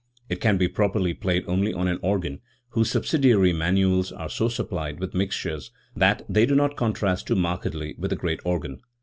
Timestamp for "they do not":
6.27-6.75